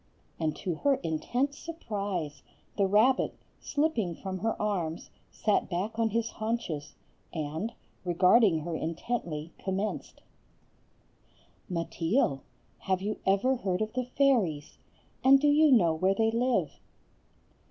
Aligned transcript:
And 0.39 0.55
to 0.55 0.73
her 0.77 0.95
intense 1.03 1.59
surprise, 1.59 2.41
the 2.75 2.87
rabbit, 2.87 3.35
slipping 3.59 4.15
from 4.15 4.39
her 4.39 4.59
arms, 4.59 5.11
sat 5.29 5.69
back 5.69 5.99
on 5.99 6.09
his 6.09 6.31
haunches, 6.31 6.95
and, 7.31 7.71
regarding 8.03 8.61
her 8.61 8.75
intently, 8.75 9.53
commenced:— 9.63 10.23
"Mateel, 11.69 12.41
have 12.79 13.03
you 13.03 13.19
ever 13.27 13.57
heard 13.57 13.83
of 13.83 13.93
the 13.93 14.05
fairies? 14.17 14.79
And 15.23 15.39
do 15.39 15.47
you 15.49 15.71
know 15.71 15.93
where 15.93 16.15
they 16.15 16.31
live?" 16.31 16.79